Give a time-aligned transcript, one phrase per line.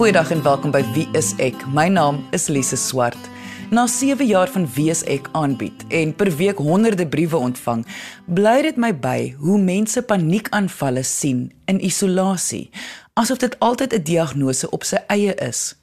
[0.00, 1.58] Goeiedag en welkom by Wie is ek?
[1.76, 3.26] My naam is Lise Swart.
[3.68, 7.82] Na 7 jaar van Wie is ek aanbied en per week honderde briewe ontvang,
[8.24, 12.70] bly dit my by hoe mense paniekaanvalle sien in isolasie,
[13.20, 15.76] asof dit altyd 'n diagnose op sy eie is.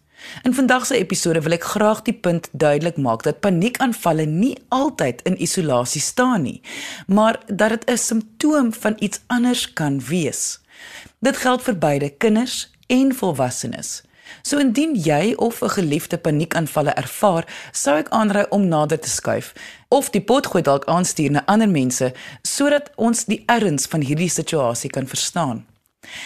[0.43, 5.21] In vandag se episode wil ek graag die punt duidelik maak dat paniekaanvalle nie altyd
[5.29, 6.61] in isolasie staan nie,
[7.07, 10.59] maar dat dit 'n simptoom van iets anders kan wees.
[11.19, 14.06] Dit geld vir beide kinders en volwassenes.
[14.47, 19.53] So indien jy of 'n geliefde paniekaanvalle ervaar, sou ek aanraai om nader te skuif
[19.87, 24.89] of die potgoed dalk aanstuur na ander mense sodat ons die erns van hierdie situasie
[24.89, 25.65] kan verstaan.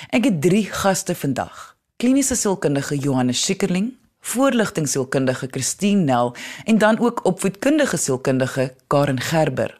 [0.10, 1.76] Ek het 3 gaste vandag.
[1.98, 6.36] Kliniese sielkundige Johannes Schikkerling, voorligtingsielkundige Christine Nel
[6.66, 9.80] en dan ook opvoedkundige sielkundige Karen Gerber.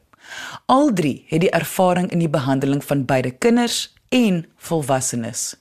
[0.66, 5.61] Al drie het die ervaring in die behandeling van beide kinders en volwassenes.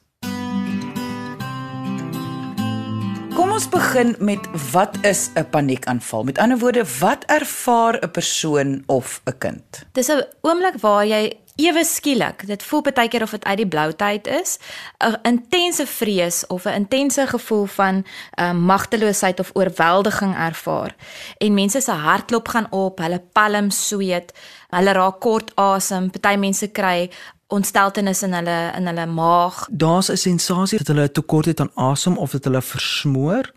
[3.70, 6.22] Begin met wat is 'n paniekaanval?
[6.22, 9.84] Met ander woorde, wat ervaar 'n persoon of 'n kind?
[9.92, 13.68] Dis 'n oomblik waar jy ewe skielik, dit voel baie keer of dit uit die
[13.68, 14.58] blou tyd is,
[14.98, 18.04] 'n intense vrees of 'n intense gevoel van 'n
[18.40, 20.94] uh, eh, magteloosheid of oorweldiging ervaar.
[21.38, 24.32] En mense se hartklop gaan op, hulle palm sweet,
[24.68, 27.10] hulle raak kort asem, party mense kry
[27.50, 29.66] ontsteltenis in hulle in hulle maag.
[29.70, 33.52] Daar's 'n sensasie dat hulle 'n tekort het aan asem of dat hulle versmoor.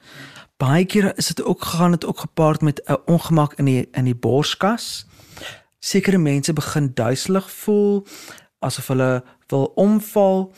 [0.57, 4.03] Baie kere is dit ook gegaan dit ook gepaard met 'n ongemak in die in
[4.03, 5.05] die borskas.
[5.79, 8.05] Sekere mense begin duiselig voel
[8.59, 10.53] asof hulle wil omval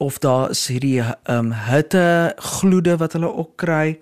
[0.00, 3.98] of daar is hierdie ehm um, hitte gloede wat hulle ook kry.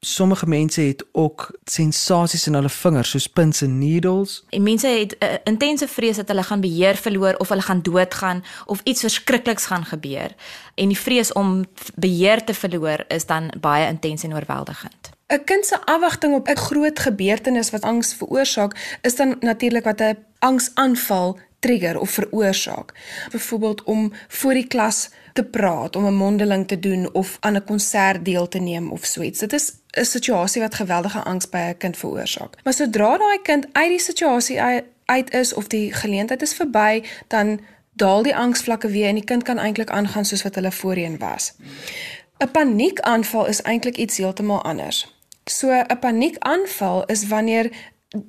[0.00, 4.44] Sommige mense het ook sensasies in hulle vingers soos pins en needles.
[4.48, 7.82] En mense het 'n uh, intense vrees dat hulle gaan beheer verloor of hulle gaan
[7.82, 10.34] doodgaan of iets verskrikliks gaan gebeur.
[10.74, 11.64] En die vrees om
[11.94, 15.10] beheer te verloor is dan baie intens en oorweldigend.
[15.28, 20.00] 'n Kind se afwagting op 'n groot gebeurtenis wat angs veroorsaak, is dan natuurlik wat
[20.00, 22.92] 'n angsaanval trigger of veroorsaak.
[23.30, 27.64] Byvoorbeeld om voor die klas te praat, om 'n mondeling te doen of aan 'n
[27.64, 29.38] konsert deel te neem of so iets.
[29.38, 32.52] Dit is 'n situasie wat geweldige angs by 'n kind veroorsaak.
[32.64, 34.60] Maar sodra daai kind uit die situasie
[35.04, 37.60] uit is of die geleentheid is verby, dan
[37.92, 41.54] daal die angsvlakke weer en die kind kan eintlik aangaan soos wat hulle voorheen was.
[42.38, 45.14] 'n Paniekaanval is eintlik iets heeltemal anders.
[45.44, 47.70] So 'n paniekaanval is wanneer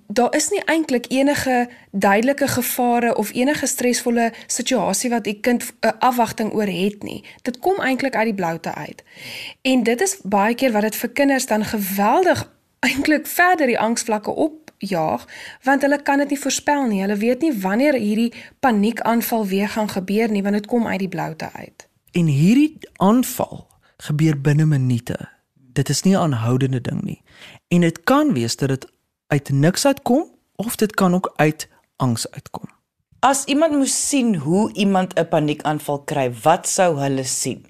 [0.08, 6.00] daar is nie eintlik enige duidelike gevare of enige stresvolle situasie wat die kind 'n
[6.00, 7.24] afwagting oor het nie.
[7.42, 9.04] Dit kom eintlik uit die bloute uit.
[9.62, 14.32] En dit is baie keer wat dit vir kinders dan geweldig eintlik verder die angsvlakke
[14.32, 15.26] opjaag
[15.64, 17.02] want hulle kan dit nie voorspel nie.
[17.02, 21.10] Hulle weet nie wanneer hierdie paniekaanval weer gaan gebeur nie want dit kom uit die
[21.10, 21.88] bloute uit.
[22.12, 23.68] En hierdie aanval
[23.98, 25.30] gebeur binne minute.
[25.54, 27.22] Dit is nie 'n aanhoudende ding nie.
[27.68, 28.88] En dit kan wees dat dit
[29.28, 32.70] uit niks uitkom of dit kan ook uit angs uitkom.
[33.20, 37.66] As iemand moes sien hoe iemand 'n paniekaanval kry, wat sou hulle sien?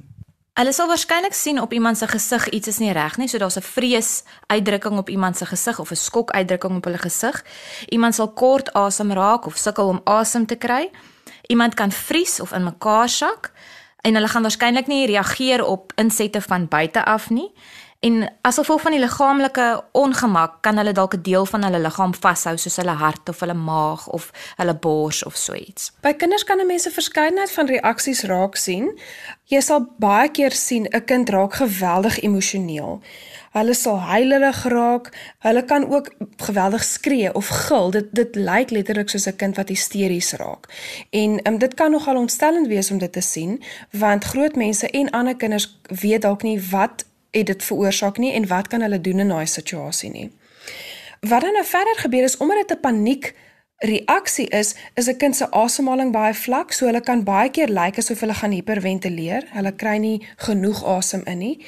[0.53, 3.57] Hulle sal waarskynlik sien op iemand se gesig iets is nie reg nie, so daar's
[3.57, 7.45] 'n vrees uitdrukking op iemand se gesig of 'n skok uitdrukking op hulle gesig.
[7.85, 10.89] Iemand sal kort asem raak of sukkel om asem te kry.
[11.47, 13.51] Iemand kan vries of in mekaar sak
[14.01, 17.53] en hulle gaan waarskynlik nie reageer op insette van buite af nie.
[17.99, 22.13] En as gevolg van die liggaamlike ongemak kan hulle dalk 'n deel van hulle liggaam
[22.13, 25.91] vashou soos hulle hart of hulle maag of hulle bors of so iets.
[26.01, 28.99] By kinders kan 'n mens 'n verskeidenheid van reaksies raak sien.
[29.43, 33.01] Jy sal baie keer sien 'n kind raak geweldig emosioneel.
[33.51, 35.33] Hulle sal huilerig raak.
[35.39, 37.91] Hulle kan ook geweldig skree of gil.
[37.91, 40.65] Dit dit lyk letterlik soos 'n kind wat hysteries raak.
[41.09, 45.09] En um, dit kan nogal ontstellend wees om dit te sien, want groot mense en
[45.09, 47.05] ander kinders weet dalk nie wat
[47.37, 50.29] het dit veroorsaak nie en wat kan hulle doen in daai situasie nie.
[51.21, 53.33] Wat dan nou verder gebeur is omdat dit 'n paniek
[53.77, 57.75] reaksie is, is 'n kind se asemhaling baie vlak, so hulle kan baie keer lyk
[57.75, 59.43] like asof hulle gaan hiperventileer.
[59.51, 61.65] Hulle kry nie genoeg asem in nie.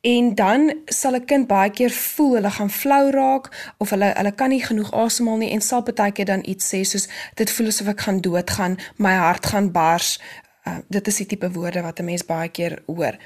[0.00, 4.32] En dan sal 'n kind baie keer voel hulle gaan flou raak of hulle hulle
[4.32, 7.66] kan nie genoeg asemhaal nie en sal baie keer dan iets sê soos dit voel
[7.66, 10.20] asof ek gaan doodgaan, my hart gaan bars,
[10.68, 13.16] Uh, dit is die tipe woorde wat 'n mens baie keer hoor.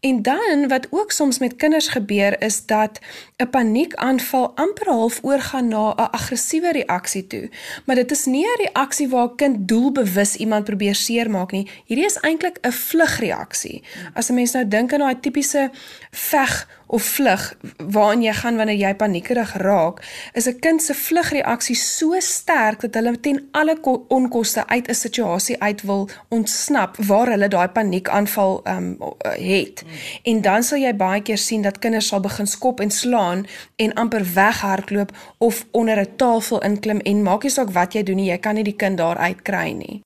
[0.00, 2.98] En dan wat ook soms met kinders gebeur is dat
[3.36, 7.50] 'n paniekaanval amper half oorgaan na 'n aggressiewe reaksie toe.
[7.84, 11.70] Maar dit is nie 'n reaksie waar 'n kind doelbewus iemand probeer seermaak nie.
[11.84, 13.82] Hierdie is eintlik 'n vlugreaksie.
[14.14, 15.70] As 'n mens nou dink aan daai tipiese
[16.10, 20.02] veg of vlug waarin jy gaan wanneer jy paniekerig raak,
[20.32, 23.76] is 'n kind se vlugreaksie so sterk dat hulle ten alle
[24.08, 29.82] onkoste uit 'n situasie uit wil ontsnap snap waar hulle daai paniekaanval ehm um, het.
[29.84, 29.90] Mm.
[30.22, 33.46] En dan sal jy baie keer sien dat kinders sal begin skop en slaan
[33.76, 38.16] en amper weghardloop of onder 'n tafel inklim en maak nie saak wat jy doen
[38.16, 40.02] nie, jy kan nie die kind daar uitkry nie.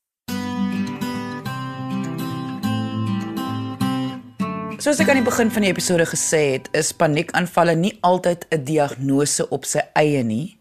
[4.77, 8.63] Soos ek aan die begin van die episode gesê het, is paniekaanvalle nie altyd 'n
[8.63, 10.57] diagnose op sy eie nie.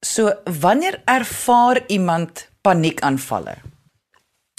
[0.00, 3.75] So wanneer ervaar iemand paniekaanvalle?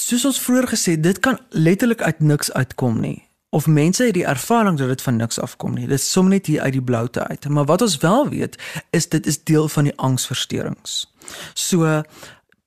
[0.08, 3.26] Soos ons vroeër gesê, dit kan letterlik uit niks uitkom nie.
[3.52, 5.88] Of mense het die ervaring dat dit van niks afkom nie.
[5.88, 7.48] Dit som net hier uit die bloute uit.
[7.52, 8.56] Maar wat ons wel weet,
[8.96, 11.12] is dit is deel van die angsversteurings.
[11.54, 12.04] So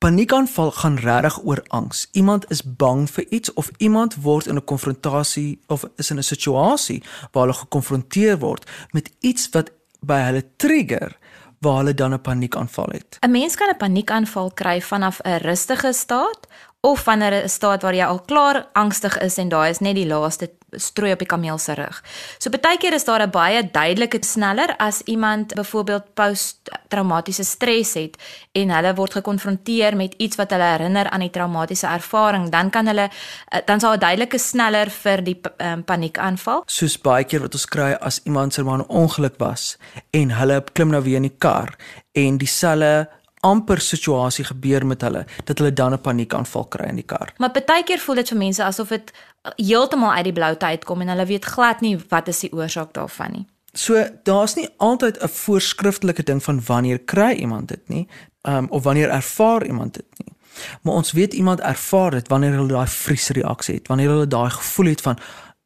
[0.00, 2.06] Paniekaanval gaan regtig oor angs.
[2.12, 6.22] Iemand is bang vir iets of iemand word in 'n konfrontasie of is in 'n
[6.22, 7.02] situasie
[7.32, 11.16] waar hulle gekonfronteer word met iets wat by hulle trigger
[11.60, 13.16] waar hulle dan 'n paniekaanval het.
[13.20, 16.48] 'n Mens kan 'n paniekaanval kry vanaf 'n rustige staat
[16.80, 20.06] of wanneer 'n staat waar jy al klaar angstig is en daai is net die
[20.06, 22.02] laaste strooi op die kameel se rug.
[22.38, 28.16] So baie keer is daar 'n baie duidelike sneller as iemand byvoorbeeld post-traumatiese stres het
[28.52, 32.86] en hulle word gekonfronteer met iets wat hulle herinner aan die traumatiese ervaring, dan kan
[32.86, 33.10] hulle
[33.48, 36.62] eh, dan sal 'n duidelike sneller vir die um, paniekaanval.
[36.66, 39.76] Soos baie keer wat ons kry as iemand se man ongeluk was
[40.10, 41.76] en hulle klim nou weer in die kar
[42.12, 43.08] en dieselfde
[43.40, 47.32] amper situasie gebeur met hulle dat hulle dan 'n paniekaanval kry in die kar.
[47.38, 49.12] Maar baie keer voel dit vir mense asof dit
[49.56, 53.32] heeltemal uit die bloute uitkom en hulle weet glad nie wat is die oorsaak daarvan
[53.32, 53.46] nie.
[53.72, 58.08] So daar's nie altyd 'n voorskriftelike ding van wanneer kry iemand dit nie,
[58.42, 60.34] um, of wanneer ervaar iemand dit nie.
[60.82, 64.50] Maar ons weet iemand ervaar dit wanneer hulle daai vriese reaksie het, wanneer hulle daai
[64.50, 65.18] gevoel het van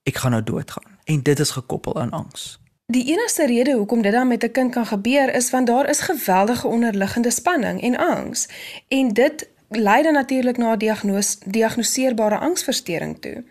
[0.03, 0.99] ek gaan nou doodgaan.
[1.05, 2.59] En dit is gekoppel aan angs.
[2.87, 6.01] Die enigste rede hoekom dit dan met 'n kind kan gebeur is want daar is
[6.01, 8.49] geweldige onderliggende spanning en angs
[8.89, 13.45] en dit lei dan natuurlik na 'n diagnose diagnoseerbare angsversteuring toe.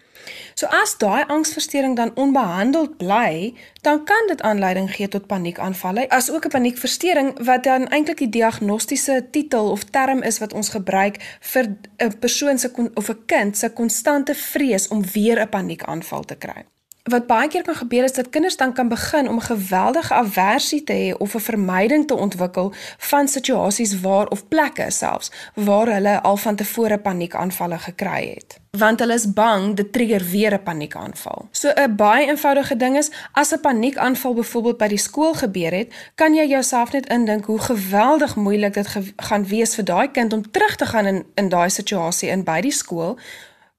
[0.53, 6.09] So as daai angsversteuring dan onbehandeld bly, dan kan dit aanleiding gee tot paniekaanvalle.
[6.09, 10.69] As ook 'n paniekversteuring wat dan eintlik die diagnostiese titel of term is wat ons
[10.69, 16.23] gebruik vir 'n persoon se of 'n kind se konstante vrees om weer 'n paniekaanval
[16.23, 16.65] te kry
[17.03, 20.83] wat baie keer kan gebeur is dat kinders dan kan begin om 'n geweldige aversie
[20.83, 26.21] te hê of 'n vermyding te ontwikkel van situasies waar of plekke selfs waar hulle
[26.21, 31.47] al van tevore paniekaanvalle gekry het want hulle is bang dit trigger weer 'n paniekaanval.
[31.51, 35.93] So 'n baie eenvoudige ding is as 'n paniekaanval byvoorbeeld by die skool gebeur het,
[36.15, 40.51] kan jy jouself net indink hoe geweldig moeilik dit gaan wees vir daai kind om
[40.51, 43.17] terug te gaan in in daai situasie in by die skool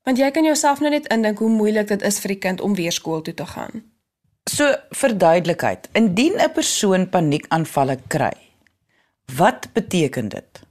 [0.04, 2.74] Want jy kan jouself nou net indink hoe moeilik dit is vir die kind om
[2.76, 3.82] weer skool toe te gaan.
[4.44, 4.68] So
[5.00, 8.36] vir duidelikheid, indien 'n persoon paniekaanvalle kry,
[9.36, 10.64] wat beteken dit?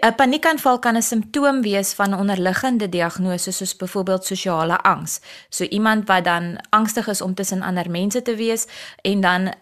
[0.00, 5.20] 'n Paniekaanval kan 'n simptoom wees van 'n onderliggende diagnose soos byvoorbeeld sosiale angs.
[5.48, 8.66] So iemand wat dan angstig is om tussen ander mense te wees
[9.02, 9.52] en dan uh,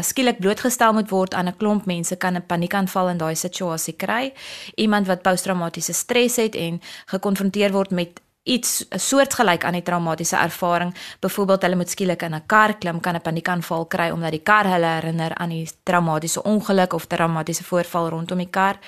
[0.00, 4.32] skielik blootgestel moet word aan 'n klomp mense kan 'n paniekaanval in daai situasie kry.
[4.74, 10.94] Iemand wat posttraumatiese stres het en gekonfronteer word met iets soortgelyk aan die traumatiese ervaring,
[11.20, 14.64] byvoorbeeld hulle moet skielik in 'n kar klim, kan 'n paniekaanval kry omdat die kar
[14.64, 18.78] hulle herinner aan die traumatiese ongeluk of traumatiese voorval rondom die kar.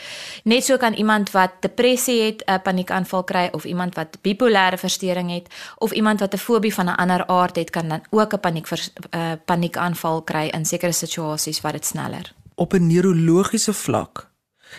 [0.45, 5.31] Net so kan iemand wat depressie het 'n paniekaanval kry of iemand wat bipolêre verstoring
[5.31, 5.47] het
[5.79, 8.69] of iemand wat 'n fobie van 'n ander aard het kan dan ook 'n paniek
[8.71, 12.33] uh, paniekaanval kry in sekere situasies waar dit sneller.
[12.55, 14.31] Op 'n neurologiese vlak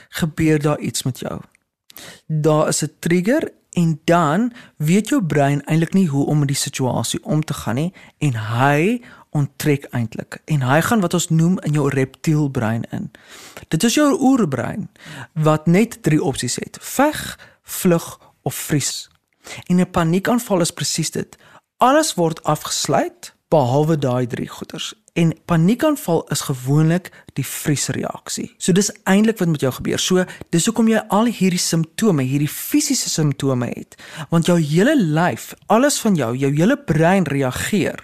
[0.09, 1.39] gebeur daar iets met jou.
[2.25, 6.59] Daar is 'n trigger en dan weet jou brein eintlik nie hoe om met die
[6.59, 9.01] situasie om te gaan nie en hy
[9.31, 13.11] onttrek eintlik en hy gaan wat ons noem in jou reptielbrein in.
[13.67, 14.89] Dit is jou oerbrein
[15.33, 19.09] wat net drie opsies het: veg, vlug of vries.
[19.65, 21.37] En 'n paniekaanval is presies dit.
[21.77, 24.93] Alles word afgesluit behalwe daai drie goeters.
[25.13, 28.53] En paniekaanval is gewoonlik die vriesreaksie.
[28.57, 29.99] So dis eintlik wat met jou gebeur.
[29.99, 30.23] So
[30.55, 33.97] dis hoekom jy al hierdie simptome, hierdie fisiese simptome het,
[34.31, 37.99] want jou hele lyf, alles van jou, jou hele brein reageer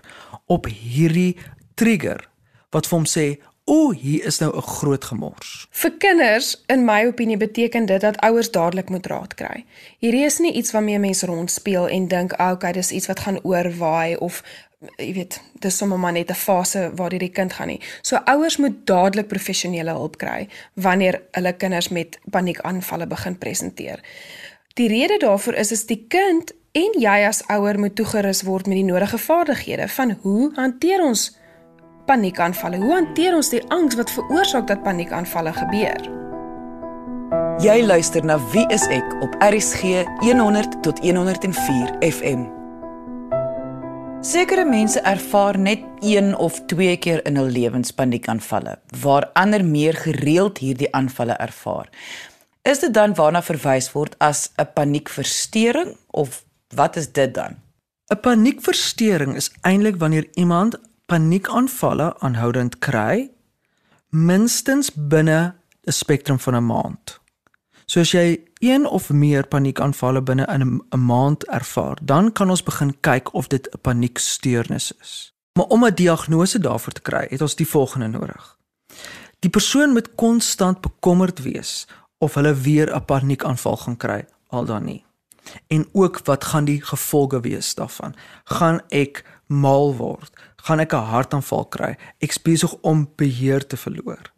[0.52, 1.38] op hierdie
[1.80, 2.28] trigger
[2.76, 3.28] wat vir hom sê
[3.68, 5.68] O, hier is nou 'n groot gemors.
[5.72, 9.66] Vir kinders, in my opinie, beteken dit dat ouers dadelik moet raad kry.
[10.00, 13.44] Hierdie is nie iets waarmee mense rondspeel en dink, "Oké, okay, dis iets wat gaan
[13.44, 14.44] oorwaai of
[14.80, 17.82] jy weet, dis sommer maar net 'n fase waar die kind gaan nie.
[18.02, 24.00] So ouers moet dadelik professionele hulp kry wanneer hulle kinders met paniekaanvalle begin presenteer.
[24.74, 28.76] Die rede daarvoor is is die kind en jy as ouer moet toegerus word met
[28.76, 31.38] die nodige vaardighede van hoe hanteer ons
[32.06, 32.78] paniekaanvalle?
[32.78, 36.16] Hoe hanteer ons die angs wat veroorsaak dat paniekaanvalle gebeur?
[37.60, 42.57] Jy luister na Wie is ek op RCG 100 tot 104 FM.
[44.26, 49.94] Sekere mense ervaar net een of twee keer in hul lewens paniekaanvalle, waar ander meer
[49.94, 51.86] gereeld hierdie aanvalle ervaar.
[52.66, 56.44] Is dit dan waarna verwys word as 'n paniekversteuring of
[56.74, 57.62] wat is dit dan?
[58.10, 63.30] 'n Paniekversteuring is eintlik wanneer iemand paniekaanvalle aanhoudend kry
[64.10, 65.54] minstens binne
[65.86, 67.20] 'n spektrum van 'n maand.
[67.88, 72.64] So as jy een of meer paniekaanvalle binne in 'n maand ervaar, dan kan ons
[72.64, 75.34] begin kyk of dit 'n panieksteurnis is.
[75.54, 78.58] Maar om 'n diagnose daarvoor te kry, het ons die volgende nodig.
[79.40, 84.84] Die persoon moet konstant bekommerd wees of hulle weer 'n paniekaanval gaan kry al dan
[84.84, 85.06] nie.
[85.68, 88.16] En ook wat gaan die gevolge wees daarvan?
[88.44, 90.32] Gaan ek mal word?
[90.56, 91.98] Gaan ek 'n hartaanval kry?
[92.18, 94.32] Ek besig om beheer te verloor.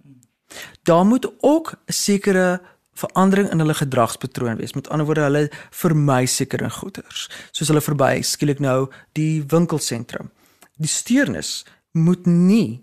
[0.84, 2.62] Daar moet ook 'n sekere
[3.00, 4.76] verandering in hulle gedragspatroon wees.
[4.78, 5.46] Met ander woorde, hulle
[5.82, 10.32] vermy sekere goederes, soos hulle verby skielik nou die winkelsentrum.
[10.80, 12.82] Die steurnis moet nie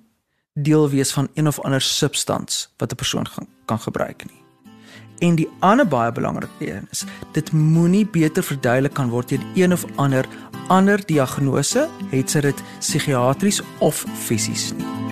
[0.57, 4.43] deel wees van een of ander substans wat 'n persoon gaan kan gebruik nie.
[5.19, 9.73] En die ander baie belangrike een is dit moenie beter verduidelik kan word teen een
[9.73, 10.27] of ander
[10.69, 15.06] ander diagnose, het sy dit psigiatries of fisies nie.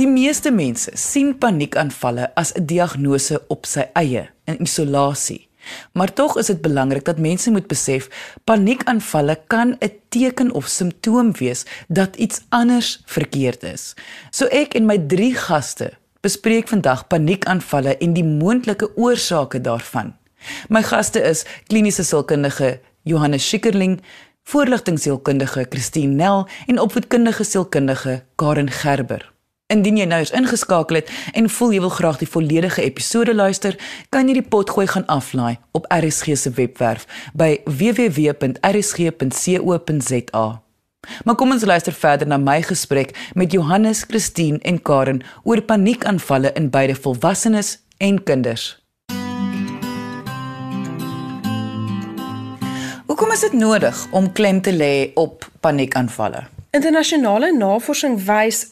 [0.00, 5.48] Die meeste mense sien paniekaanvalle as 'n diagnose op sy eie in isolasie.
[5.92, 8.08] Maar tog is dit belangrik dat mense moet besef
[8.44, 13.94] paniekaanvalle kan 'n teken of simptoom wees dat iets anders verkeerd is.
[14.30, 15.90] So ek en my 3 gaste
[16.20, 20.16] bespreek vandag paniekaanvalle en die moontlike oorsake daarvan.
[20.68, 24.00] My gaste is kliniese sielkundige Johannes Schikkerling,
[24.44, 29.39] voorligtingsielkundige Christine Nel en opvoedkundige sielkundige Karen Gerber.
[29.70, 33.76] Indien jy nou eens ingeskakel het en voel jy wil graag die volledige episode luister,
[34.10, 37.06] kan jy die potgooi gaan aflaai op RSG se webwerf
[37.38, 38.58] by www.rsg.co.za.
[41.24, 46.52] Maar kom ons luister verder na my gesprek met Johannes, Christine en Karen oor paniekaanvalle
[46.58, 48.74] in beide volwassenes en kinders.
[53.06, 56.44] Hoekom is dit nodig om klem te lê op paniekaanvalle?
[56.74, 58.66] Internasionale navorsing wys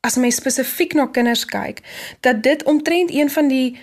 [0.00, 1.82] as mens spesifiek na kinders kyk,
[2.20, 3.78] dat dit omtrent een van die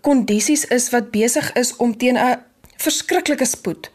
[0.00, 2.42] kondisies is wat besig is om teen 'n
[2.76, 3.90] verskriklike spoed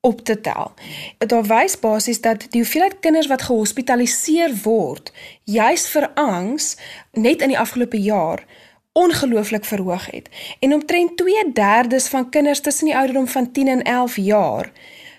[0.00, 0.72] op te tel.
[1.18, 5.12] Daar wys basies dat die hoeveelheid kinders wat gehospitaliseer word
[5.44, 6.76] juis vir angs
[7.12, 8.44] net in die afgelope jaar
[8.92, 10.28] ongelooflik verhoog het.
[10.60, 14.70] En omtrent 2/3 van kinders tussen die ouderdom van 10 en 11 jaar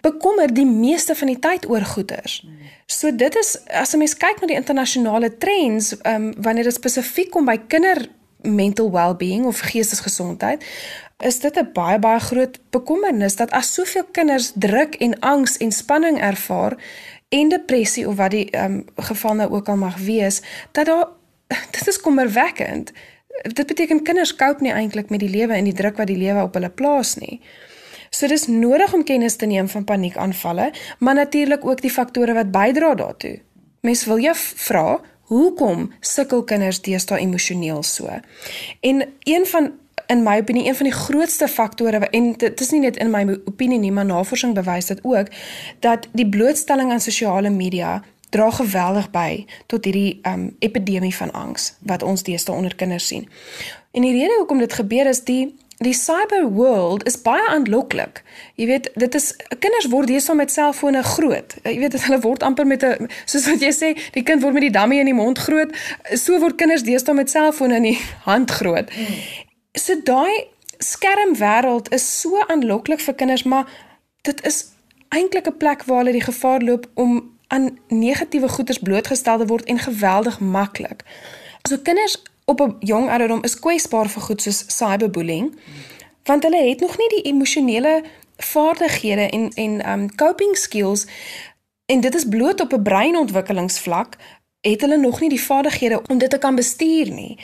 [0.06, 2.44] bekommer die meeste van die tyd oor goeters.
[2.86, 6.74] So dit is as 'n mens kyk na die internasionale trends, ehm um, wanneer dit
[6.74, 8.08] spesifiek kom by kinder
[8.42, 10.64] mental well-being of geestesgesondheid,
[11.18, 15.72] is dit 'n baie baie groot bekommernis dat as soveel kinders druk en angs en
[15.72, 16.78] spanning ervaar
[17.30, 21.08] en depressie of wat die um, geval nou ook al mag wees, dat daar
[21.76, 22.92] dit is kommerwekkend.
[23.42, 26.42] Dit beteken kinders cope nie eintlik met die lewe en die druk wat die lewe
[26.42, 27.42] op hulle plaas nie.
[28.16, 32.52] So dis nodig om kennis te neem van paniekaanvalle, maar natuurlik ook die faktore wat
[32.52, 33.40] bydra daartoe.
[33.84, 35.00] Mens wil jou vra,
[35.32, 38.08] hoekom sukkel kinders deesdae emosioneel so?
[38.80, 39.74] En een van
[40.08, 43.24] in my opinie een van die grootste faktore en dit is nie net in my
[43.50, 45.32] opinie nie, maar navorsing bewys dit ook
[45.80, 51.74] dat die blootstelling aan sosiale media dra geweldig by tot hierdie um epidemie van angs
[51.80, 53.28] wat ons deesdae onder kinders sien.
[53.92, 58.22] En die rede hoekom dit gebeur is die die cyber world is baie aanloklik.
[58.56, 61.56] Jy weet, dit is kinders word deesdae met selfone groot.
[61.64, 64.68] Jy weet hulle word amper met 'n soos wat jy sê, die kind word met
[64.68, 65.76] die dummy in die mond groot.
[66.14, 68.92] So word kinders deesdae met selfone in die hand groot.
[69.74, 70.48] So daai
[70.80, 73.68] skermwêreld is so aanloklik vir kinders, maar
[74.24, 74.72] dit is
[75.10, 79.66] eintlik 'n plek waar hulle die gevaar loop om aan negatiewe goeders blootgestel te word
[79.66, 81.04] en geweldig maklik.
[81.68, 85.60] So kinders op 'n jong ouderdom is kwesbaar vir goed soos cyberbullying
[86.24, 88.04] want hulle het nog nie die emosionele
[88.38, 91.06] vaardighede en en um coping skills
[91.86, 94.18] en dit is bloot op 'n breinontwikkelingsvlak
[94.72, 97.40] het hulle nog nie die vaardighede om dit te kan bestuur nie.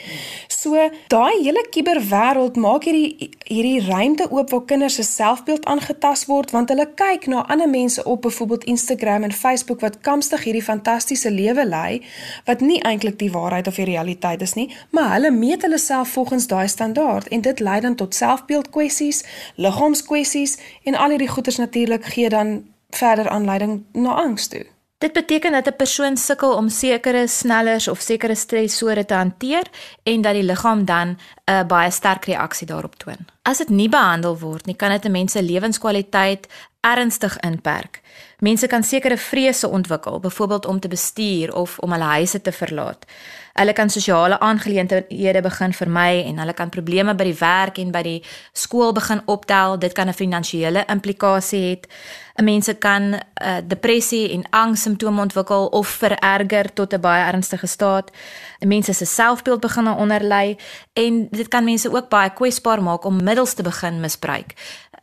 [0.62, 0.78] So
[1.10, 6.70] daai hele kuberwêreld maak hierdie hierdie ruimte oop waar kinders se selfbeeld aangetast word want
[6.70, 11.64] hulle kyk na ander mense op byvoorbeeld Instagram en Facebook wat kamstig hierdie fantastiese lewe
[11.66, 12.02] lei
[12.46, 16.14] wat nie eintlik die waarheid of die realiteit is nie, maar hulle meet hulle self
[16.14, 19.24] volgens daai standaard en dit lei dan tot selfbeeldkwessies,
[19.56, 22.60] liggaamskwessies en al hierdie goeters natuurlik gee dan
[22.94, 24.62] verder aanleiding na angs toe.
[25.02, 29.66] Dit beteken dat 'n persoon sukkel om sekere snellers of sekere stresore te hanteer
[30.02, 33.26] en dat die liggaam dan 'n baie sterk reaksie daarop toon.
[33.42, 36.46] As dit nie behandel word nie, kan dit 'n mens se lewenskwaliteit
[36.80, 38.00] ernstig inperk.
[38.38, 43.04] Mense kan sekere vrese ontwikkel, byvoorbeeld om te bestuur of om hulle huise te verlaat.
[43.52, 48.02] Hulle kan sosiale aangeleenthede begin vermy en hulle kan probleme by die werk en by
[48.02, 49.78] die skool begin optel.
[49.78, 51.80] Dit kan 'n finansiële implikasie hê.
[52.42, 58.10] Mense kan uh, depressie en angs simptome ontwikkel of vererger tot 'n baie ernstige staat.
[58.66, 60.56] Mense se selfbeeld begin onderlei
[60.92, 64.54] en dit kan mense ook baie kwesbaar maak om middels te begin misbruik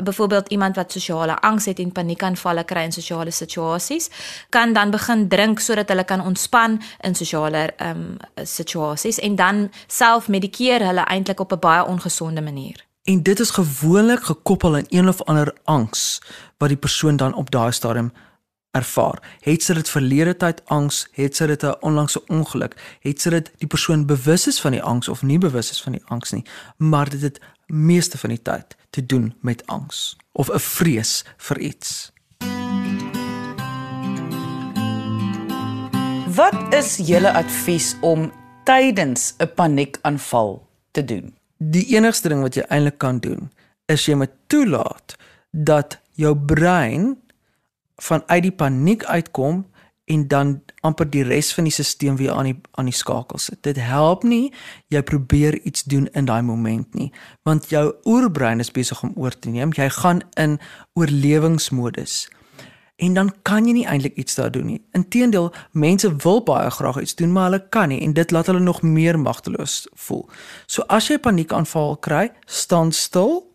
[0.03, 4.09] byvoorbeeld iemand wat sosiale angs het en paniekaanvalle kry in sosiale situasies,
[4.49, 9.71] kan dan begin drink sodat hulle kan ontspan in sosiale ehm um, situasies en dan
[9.87, 12.85] self medikeer hulle eintlik op 'n baie ongesonde manier.
[13.03, 16.21] En dit is gewoonlik gekoppel aan een of ander angs
[16.57, 18.11] wat die persoon dan op daai stadium
[18.71, 19.21] ervaar.
[19.41, 23.51] Het sy dit verlede tyd angs, het sy dit 'n onlangse ongeluk, het sy dit
[23.57, 26.45] die persoon bewus is van die angs of nie bewus is van die angs nie,
[26.77, 31.59] maar dit het meeste van die tyd te doen met angs of 'n vrees vir
[31.59, 32.11] iets.
[36.35, 38.31] Wat is julle advies om
[38.63, 41.35] tydens 'n paniekaanval te doen?
[41.57, 43.51] Die enigste ding wat jy eintlik kan doen,
[43.85, 45.15] is jy moet toelaat
[45.51, 47.17] dat jou brein
[47.99, 49.65] vanuit die paniek uitkom
[50.09, 53.61] en dan amper die res van die stelsel weer aan die aan die skakel sit.
[53.63, 54.49] Dit help nie
[54.89, 57.11] jy probeer iets doen in daai moment nie,
[57.45, 59.73] want jou oerbrein is besig om oor te neem.
[59.75, 60.57] Jy gaan in
[60.97, 62.25] oorlewingsmodus.
[62.99, 64.81] En dan kan jy nie eintlik iets daar doen nie.
[64.97, 68.59] Inteendeel, mense wil baie graag iets doen, maar hulle kan nie en dit laat hulle
[68.59, 70.25] nog meer magteloos voel.
[70.65, 73.48] So as jy paniekaanval kry, staan stil.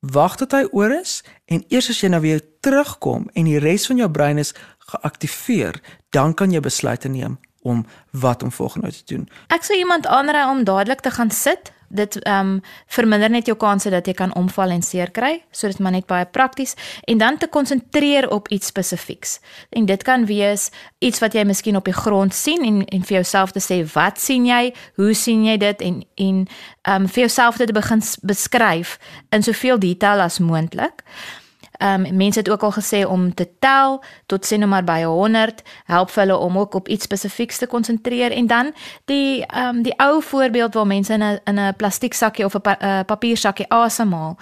[0.00, 3.88] Wag tot hy oor is en eers as jy nou weer terugkom en die res
[3.90, 4.54] van jou brein is
[4.92, 5.80] geaktiveer,
[6.14, 9.28] dan kan jy besluite neem om wat om volgende te doen.
[9.46, 11.72] Ek sou iemand aanraai om dadelik te gaan sit.
[11.88, 15.66] Dit ehm um, verminder net jou kanse dat jy kan omval en seer kry, so
[15.66, 16.74] dit maar net baie prakties
[17.08, 19.38] en dan te konsentreer op iets spesifieks.
[19.70, 23.14] En dit kan wees iets wat jy miskien op die grond sien en en vir
[23.16, 24.74] jouself te sê wat sien jy?
[24.94, 26.46] Hoe sien jy dit en en
[26.82, 28.98] ehm um, vir jouself dit te begin beskryf
[29.30, 31.04] in soveel detail as moontlik.
[31.04, 31.47] Ehm
[31.78, 35.62] um, mense het ook al gesê om te tel tot sê nou maar by 100
[35.84, 38.32] help vir hulle om ook op iets spesifieks te konsentreer.
[38.32, 38.72] En dan
[39.04, 42.54] die ehm um, die ou voorbeeld waar mense in 'n in 'n plastiek sakkie of
[42.54, 44.36] 'n pa, uh, papier sakkie asemhaal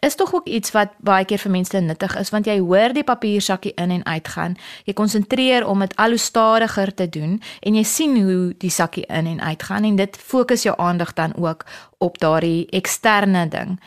[0.00, 3.04] is tog ook iets wat baie keer vir mense nuttig is want jy hoor die
[3.04, 4.56] papiersakkie in en uit gaan.
[4.84, 9.06] Jy konsentreer om dit al hoe stadiger te doen en jy sien hoe die sakkie
[9.08, 11.64] in en uit gaan en dit fokus jou aandag dan ook
[11.98, 13.80] op daardie eksterne ding.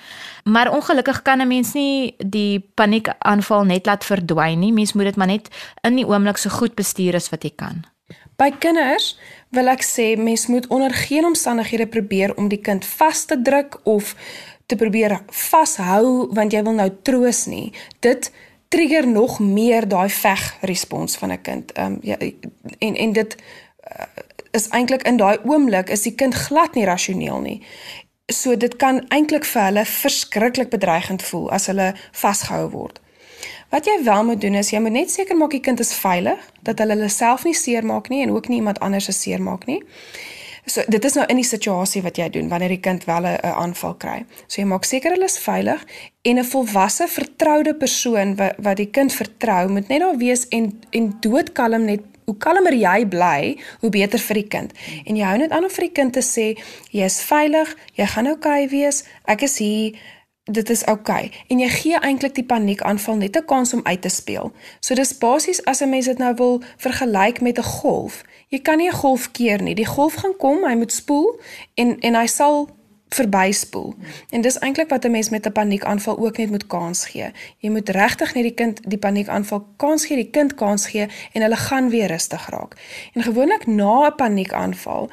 [0.44, 4.74] Maar ongelukkig kan 'n mens nie die paniekaanval net laat verdwyn nie.
[4.74, 5.50] Mens moet dit maar net
[5.82, 7.93] in die oomblik so goed bestuur as wat jy kan.
[8.38, 9.14] By kinders
[9.54, 13.80] wil ek sê mens moet onder geen omstandighede probeer om die kind vas te druk
[13.84, 14.16] of
[14.66, 17.74] te probeer vashou want jy wil nou troos nie.
[18.00, 18.32] Dit
[18.74, 21.72] trigger nog meer daai veg respons van 'n kind.
[21.72, 22.18] Ehm um, ja
[22.80, 24.06] en en dit uh,
[24.52, 27.62] is eintlik in daai oomblik is die kind glad nie rasioneel nie.
[28.32, 33.03] So dit kan eintlik vir hulle verskriklik bedreigend voel as hulle vasgehou word.
[33.74, 36.38] Wat jy wel moet doen is jy moet net seker maak die kind is veilig,
[36.62, 39.80] dat hulle hulle self nie seermaak nie en ook nie iemand anders se seermaak nie.
[40.70, 43.42] So dit is nou in die situasie wat jy doen wanneer die kind wel 'n
[43.42, 44.26] aanval kry.
[44.48, 45.82] So jy maak seker hulle is veilig
[46.22, 50.80] en 'n volwasse vertroude persoon wat wat die kind vertrou moet net daar wees en
[50.92, 54.72] en doodkalm net hoe kalmer jy bly, hoe beter vir die kind.
[55.06, 56.58] En jy hou net aan om vir die kind te sê
[56.92, 59.98] jy is veilig, jy gaan oukei okay wees, ek is hier
[60.44, 61.46] dit is oukei okay.
[61.48, 64.52] en jy gee eintlik die paniekaanval net 'n kans om uit te speel.
[64.80, 68.24] So dis basies as 'n mens dit nou wil vergelyk met 'n golf.
[68.48, 69.76] Jy kan nie 'n golf keer nie.
[69.76, 71.40] Die golf gaan kom, hy moet spoel
[71.74, 72.70] en en hy sal
[73.14, 73.96] verbyspoel.
[74.30, 77.32] En dis eintlik wat 'n mens met 'n paniekaanval ook net moet kans gee.
[77.58, 81.42] Jy moet regtig net die kind die paniekaanval kans gee, die kind kans gee en
[81.42, 82.76] hulle gaan weer rustig raak.
[83.14, 85.10] En gewoonlik na 'n paniekaanval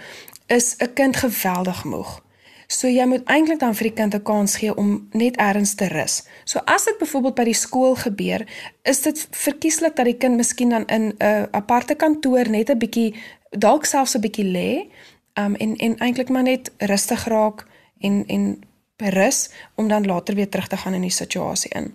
[0.47, 2.23] is 'n kind geweldig moeg.
[2.71, 5.89] So jy moet eintlik dan vir die kind 'n kans gee om net ergens te
[5.89, 6.23] rus.
[6.45, 8.47] So as dit byvoorbeeld by die skool gebeur,
[8.83, 13.15] is dit verkieslik dat die kind miskien dan in 'n aparte kantoor net 'n bietjie
[13.51, 14.91] dalk selfs 'n bietjie lê,
[15.35, 17.67] um en en eintlik maar net rustig raak
[18.01, 18.63] en en
[18.97, 21.95] berus om dan later weer terug te gaan in die situasie in.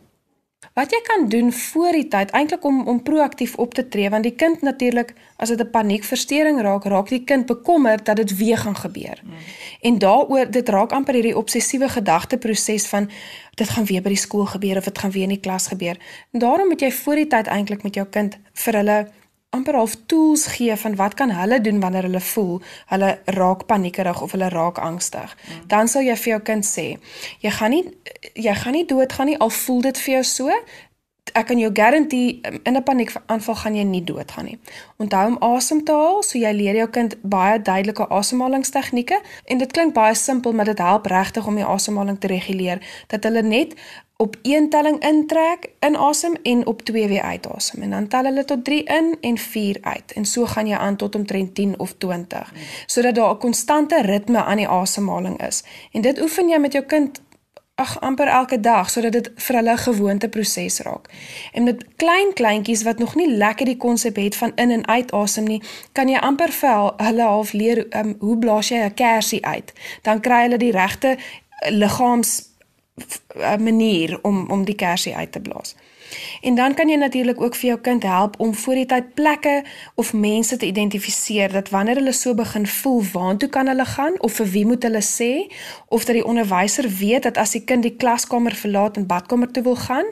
[0.76, 4.28] Wat jy kan doen voor die tyd eintlik om om proaktief op te tree want
[4.28, 8.58] die kind natuurlik as dit 'n paniekversteuring raak, raak die kind bekommerd dat dit weer
[8.58, 9.22] gaan gebeur.
[9.24, 9.32] Mm.
[9.82, 13.10] En daaroor dit raak amper hierdie obsessiewe gedagteproses van
[13.54, 15.98] dit gaan weer by die skool gebeur of dit gaan weer in die klas gebeur.
[16.32, 19.08] En daarom moet jy voor die tyd eintlik met jou kind vir hulle
[19.56, 22.56] amper half tools gee van wat kan hulle doen wanneer hulle voel
[22.94, 25.38] hulle raak paniekerig of hulle raak angstig.
[25.72, 26.88] Dan sal jy vir jou kind sê,
[27.44, 27.86] jy gaan nie
[28.34, 30.60] jy gaan nie doodgaan nie al voel dit vir jou so,
[31.34, 34.60] ek kan jou garandeer in 'n paniekaanval gaan jy nie doodgaan nie.
[34.98, 39.72] Onthou om asem te haal, so jy leer jou kind baie duidelike asemhalingstegnieke en dit
[39.72, 43.74] klink baie simpel, maar dit help regtig om die asemhaling te reguleer dat hulle net
[44.18, 48.46] op een telling intrek in asem en op twee weer uitasem en dan tel hulle
[48.46, 51.94] tot 3 in en 4 uit en so gaan jy aan tot omtrent 10 of
[51.98, 52.54] 20
[52.86, 56.86] sodat daar 'n konstante ritme aan die asemhaling is en dit oefen jy met jou
[56.86, 57.22] kind
[57.76, 61.10] ag amper elke dag sodat dit vir hulle 'n gewoonte proses raak.
[61.52, 65.12] En met klein kleintjies wat nog nie lekker die konsep het van in en uit
[65.12, 69.46] asem nie, kan jy amper vir hulle half leer um, hoe blaas jy 'n kersie
[69.46, 69.74] uit.
[70.02, 71.18] Dan kry hulle die regte
[71.70, 72.55] liggaams
[73.60, 75.76] manier om om die kersie uit te blaas.
[76.42, 79.64] En dan kan jy natuurlik ook vir jou kind help om voor die tyd plekke
[79.96, 84.34] of mense te identifiseer dat wanneer hulle so begin voel, waartoe kan hulle gaan of
[84.34, 85.32] vir wie moet hulle sê
[85.88, 89.64] of dat die onderwyser weet dat as die kind die klaskamer verlaat en badkamer toe
[89.64, 90.06] wil gaan,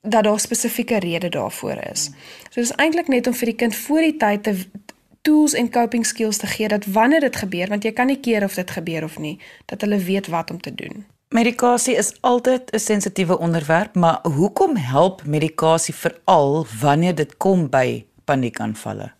[0.00, 2.10] dat daar spesifieke rede daarvoor is.
[2.50, 4.56] So dis eintlik net om vir die kind voor die tyd te
[5.24, 8.44] tools en coping skills te gee dat wanneer dit gebeur, want jy kan nie keer
[8.44, 11.04] of dit gebeur of nie, dat hulle weet wat om te doen.
[11.34, 18.06] Medikasie is altyd 'n sensitiewe onderwerp, maar hoekom help medikasie veral wanneer dit kom by
[18.24, 19.12] paniekaanvalle?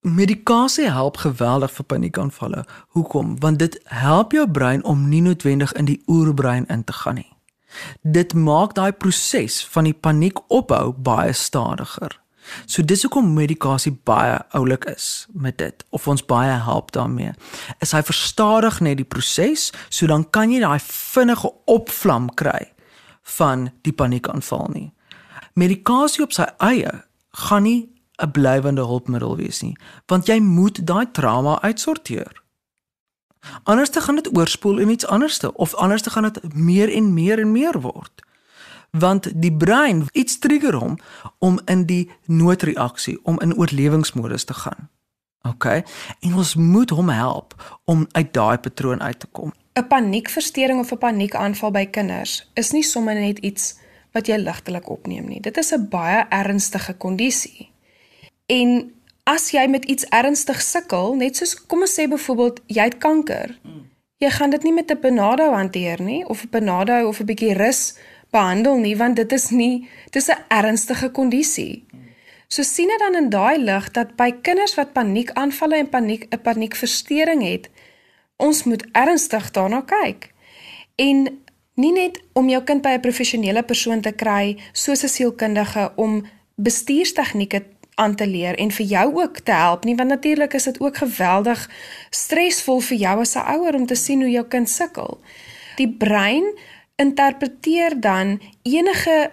[0.00, 2.64] Medikasie help geweldig vir paniekaanvalle.
[2.88, 3.40] Hoekom?
[3.40, 7.32] Want dit help jou brein om nie noodwendig in die oerbrein in te gaan nie.
[8.00, 12.23] Dit maak daai proses van die paniek ophou baie stadiger.
[12.66, 17.32] So dis hoekom medikasie baie oulik is met dit of ons baie help daarmee.
[17.80, 22.72] Is hy verstadig net die proses, so dan kan jy daai vinnige opvlam kry
[23.38, 24.88] van die paniekaanval nie.
[25.54, 27.04] Medikasie op sy eie
[27.46, 27.88] gaan nie
[28.22, 29.76] 'n blywende hulpmiddel wees nie,
[30.06, 32.42] want jy moet daai trauma uitsorteer.
[33.64, 37.14] Anders te gaan dit oorspoel en iets anderste of anders te gaan dit meer en
[37.14, 38.22] meer en meer word
[38.98, 40.98] want die brein iets trigger hom
[41.38, 44.88] om in die noodreaksie om in oorlewingsmodus te gaan.
[45.48, 45.64] OK.
[46.20, 47.54] En ons moet hom help
[47.84, 49.52] om uit daai patroon uit te kom.
[49.74, 53.74] 'n Paniekversteuring of 'n paniekaanval by kinders is nie sommer net iets
[54.12, 55.40] wat jy ligtelik opneem nie.
[55.40, 57.70] Dit is 'n baie ernstige kondisie.
[58.46, 62.98] En as jy met iets ernstig sukkel, net soos kom ons sê byvoorbeeld jy het
[62.98, 63.58] kanker.
[64.16, 67.54] Jy gaan dit nie met 'n Panado hanteer nie of 'n Panado of 'n bietjie
[67.54, 67.98] rus
[68.34, 71.84] behandel nie want dit is nie dis 'n ernstige kondisie.
[72.48, 76.42] So sien dit dan in daai lig dat by kinders wat paniekaanvalle en paniek 'n
[76.42, 77.70] paniekversteuring het,
[78.36, 80.32] ons moet ernstig daarna kyk.
[80.96, 81.44] En
[81.74, 86.26] nie net om jou kind by 'n professionele persoon te kry soos 'n sielkundige om
[86.54, 87.62] bestuurstegnieke
[87.94, 90.96] aan te leer en vir jou ook te help nie want natuurlik is dit ook
[90.96, 91.70] geweldig
[92.10, 95.20] stresvol vir jou as 'n ouer om te sien hoe jou kind sukkel.
[95.76, 96.44] Die brein
[96.96, 99.30] interpreteer dan enige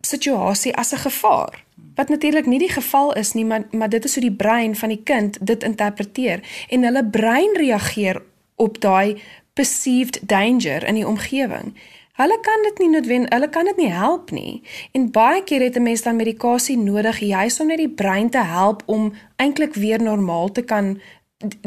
[0.00, 4.14] situasie as 'n gevaar wat natuurlik nie die geval is nie maar maar dit is
[4.14, 8.22] hoe die brein van die kind dit interpreteer en hulle brein reageer
[8.56, 9.22] op daai
[9.52, 11.74] perceived danger in die omgewing.
[12.18, 14.62] Hulle kan dit nie noodwendig hulle kan dit nie help nie.
[14.92, 18.42] En baie keer het 'n mens dan medikasie nodig juis om net die brein te
[18.42, 21.00] help om eintlik weer normaal te kan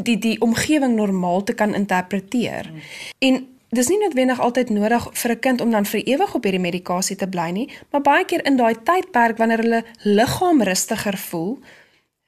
[0.02, 2.68] die die omgewing normaal te kan interpreteer.
[2.68, 2.80] Hmm.
[3.18, 6.60] En dis nie noodwendig altyd nodig vir 'n kind om dan vir ewig op hierdie
[6.60, 11.58] medikasie te bly nie, maar baie keer in daai tydperk wanneer hulle liggaam rustiger voel,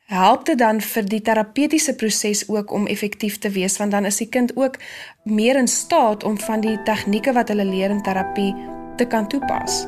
[0.07, 4.17] help dit dan vir die terapeutiese proses ook om effektief te wees want dan is
[4.17, 4.77] die kind ook
[5.23, 8.55] meer in staat om van die tegnieke wat hulle leer in terapie
[8.97, 9.87] te kan toepas.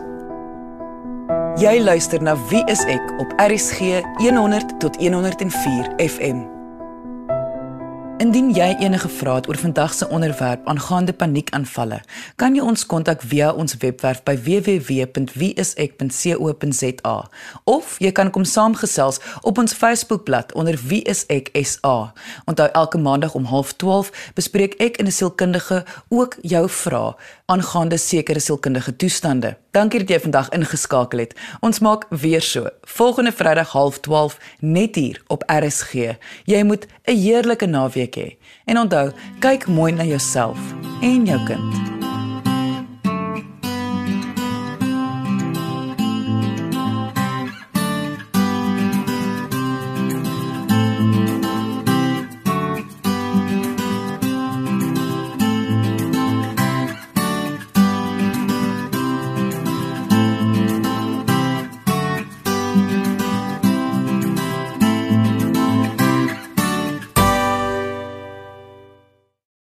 [1.57, 6.56] Jy luister na Wie is ek op RCG 100 tot 104 FM.
[8.17, 12.01] Indien jy enige vrae het oor vandag se onderwerp aangaande paniekaanvalle,
[12.41, 17.17] kan jy ons kontak via ons webwerf by www.wieisek.co.za
[17.69, 22.17] of jy kan kom saamgesels op ons Facebookblad onder wieiseksa.
[22.49, 27.15] Onthou elke maandag om 12:30 bespreek ek en 'n sielkundige ook jou vrae
[27.47, 29.57] aangaande sekere sielkundige toestande.
[29.71, 31.35] Dankie dat jy vandag ingeskakel het.
[31.61, 32.67] Ons maak weer so.
[32.83, 35.93] Volgende Vrydag 12:30 net hier op RSG.
[36.45, 38.37] Jy moet 'n heerlike naweek hê.
[38.67, 40.59] En onthou, kyk mooi na jouself
[41.03, 41.96] en jou kind.